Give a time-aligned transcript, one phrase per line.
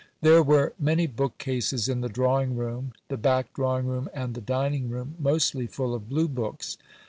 [0.21, 4.89] There were many bookcases in the drawing room, the back drawing room, and the dining
[4.89, 6.79] room, mostly full of Blue books.